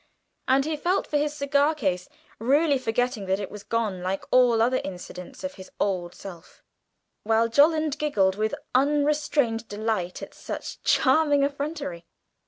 [0.47, 2.09] And he felt for his cigar case,
[2.39, 6.63] really forgetting that it was gone, like all other incidents of his old self;
[7.21, 12.07] while Jolland giggled with unrestrained delight at such charming effrontery.